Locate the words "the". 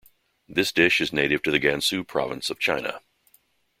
1.51-1.59